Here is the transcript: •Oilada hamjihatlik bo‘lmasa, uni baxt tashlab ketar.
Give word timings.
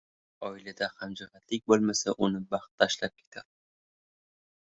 •Oilada 0.47 0.87
hamjihatlik 1.01 1.67
bo‘lmasa, 1.73 2.15
uni 2.27 2.41
baxt 2.55 2.73
tashlab 2.83 3.15
ketar. 3.23 3.47